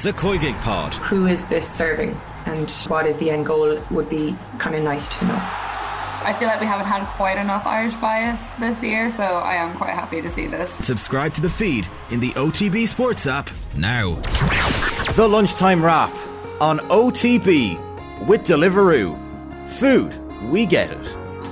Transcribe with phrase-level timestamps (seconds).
[0.00, 0.94] The COYGIG Pod.
[0.94, 2.16] Who is this serving
[2.46, 5.34] and what is the end goal would be kind of nice to know.
[5.34, 9.76] I feel like we haven't had quite enough Irish bias this year, so I am
[9.76, 10.70] quite happy to see this.
[10.70, 14.14] Subscribe to the feed in the OTB Sports app now.
[15.16, 16.14] The Lunchtime Wrap
[16.60, 19.18] on OTB with Deliveroo.
[19.68, 20.16] Food,
[20.48, 21.02] we get it.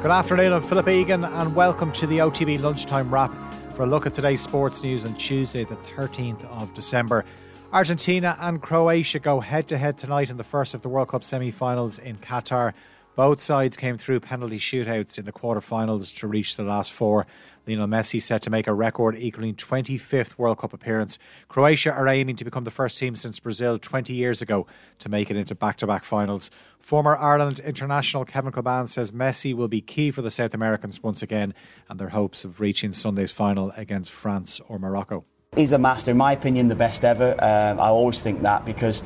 [0.00, 3.34] Good afternoon, I'm Philip Egan, and welcome to the OTB Lunchtime Wrap
[3.74, 7.26] for a look at today's sports news on Tuesday, the 13th of December.
[7.72, 11.22] Argentina and Croatia go head to head tonight in the first of the World Cup
[11.22, 12.72] semi finals in Qatar.
[13.14, 17.28] Both sides came through penalty shootouts in the quarter-finals to reach the last four.
[17.68, 21.16] Lionel Messi set to make a record equaling 25th World Cup appearance.
[21.46, 24.66] Croatia are aiming to become the first team since Brazil 20 years ago
[24.98, 26.50] to make it into back to back finals.
[26.80, 31.22] Former Ireland international Kevin Kilbane says Messi will be key for the South Americans once
[31.22, 31.54] again
[31.88, 35.24] and their hopes of reaching Sunday's final against France or Morocco.
[35.56, 37.32] He's a master, in my opinion, the best ever.
[37.32, 39.02] Um, I always think that because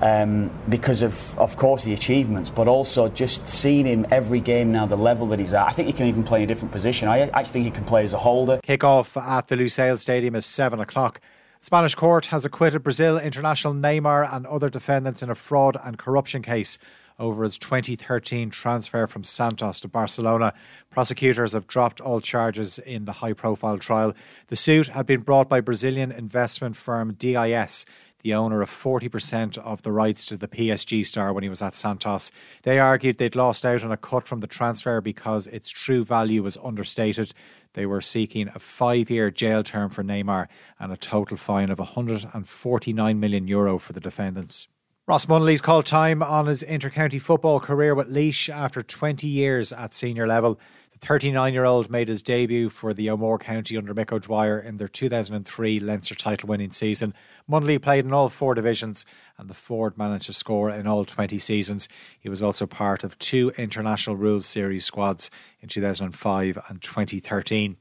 [0.00, 4.86] um, because of, of course, the achievements, but also just seeing him every game now,
[4.86, 5.68] the level that he's at.
[5.68, 7.06] I think he can even play in a different position.
[7.06, 8.58] I actually think he can play as a holder.
[8.64, 11.20] Kick off at the Lusail Stadium is 7 o'clock.
[11.60, 16.42] Spanish court has acquitted Brazil international Neymar and other defendants in a fraud and corruption
[16.42, 16.78] case
[17.18, 20.52] over his 2013 transfer from Santos to Barcelona.
[20.90, 24.14] Prosecutors have dropped all charges in the high profile trial.
[24.48, 27.86] The suit had been brought by Brazilian investment firm DIS
[28.26, 31.76] the owner of 40% of the rights to the PSG star when he was at
[31.76, 32.32] Santos.
[32.64, 36.42] They argued they'd lost out on a cut from the transfer because its true value
[36.42, 37.32] was understated.
[37.74, 40.48] They were seeking a five year jail term for Neymar
[40.80, 44.66] and a total fine of 149 million euro for the defendants.
[45.08, 49.94] Ross Munnelly's called time on his intercounty football career with Laois after 20 years at
[49.94, 50.58] senior level.
[50.90, 54.78] The 39 year old made his debut for the O'Moore County under Mick O'Dwyer in
[54.78, 57.14] their 2003 Leinster title winning season.
[57.48, 59.06] Munnelly played in all four divisions
[59.38, 61.88] and the Ford managed to score in all 20 seasons.
[62.18, 67.76] He was also part of two International Rules Series squads in 2005 and 2013.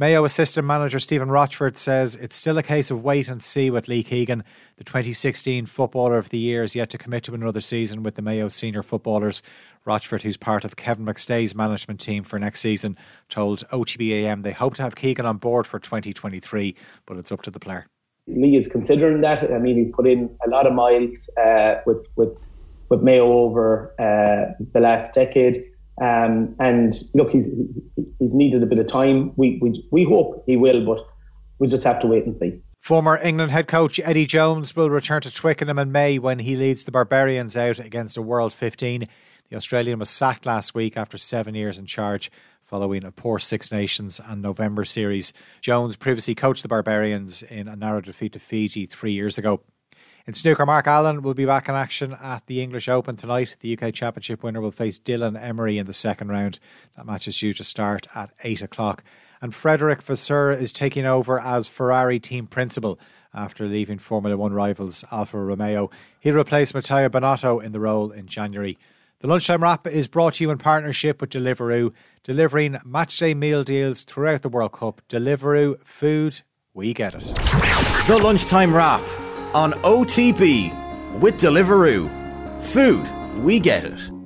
[0.00, 3.88] Mayo assistant manager Stephen Rochford says it's still a case of wait and see with
[3.88, 4.44] Lee Keegan.
[4.76, 8.22] The 2016 Footballer of the Year is yet to commit to another season with the
[8.22, 9.42] Mayo senior footballers.
[9.84, 12.96] Rochford, who's part of Kevin McStay's management team for next season,
[13.28, 17.50] told OTBAM they hope to have Keegan on board for 2023, but it's up to
[17.50, 17.88] the player.
[18.28, 19.52] Lee is considering that.
[19.52, 22.40] I mean, he's put in a lot of miles uh, with with
[22.88, 25.64] with Mayo over uh, the last decade.
[26.00, 27.46] Um, and look, he's
[27.96, 29.32] he's needed a bit of time.
[29.36, 31.04] We, we we hope he will, but
[31.58, 32.60] we'll just have to wait and see.
[32.80, 36.84] Former England head coach Eddie Jones will return to Twickenham in May when he leads
[36.84, 39.04] the Barbarians out against a World 15.
[39.50, 42.30] The Australian was sacked last week after seven years in charge
[42.68, 45.32] following a poor Six Nations and November series.
[45.62, 49.62] Jones previously coached the Barbarians in a narrow defeat to Fiji three years ago.
[50.28, 53.56] In snooker, Mark Allen will be back in action at the English Open tonight.
[53.60, 56.58] The UK Championship winner will face Dylan Emery in the second round.
[56.96, 59.02] That match is due to start at 8 o'clock.
[59.40, 63.00] And Frederic Vasseur is taking over as Ferrari team principal
[63.32, 65.88] after leaving Formula One rivals Alfa Romeo.
[66.20, 68.76] He'll replace Mattia Binotto in the role in January.
[69.20, 74.04] The Lunchtime Wrap is brought to you in partnership with Deliveroo, delivering matchday meal deals
[74.04, 75.00] throughout the World Cup.
[75.08, 76.42] Deliveroo, food,
[76.74, 77.24] we get it.
[78.06, 79.00] The Lunchtime Wrap
[79.54, 82.08] on OTB with Deliveroo.
[82.62, 83.08] Food,
[83.42, 84.17] we get it.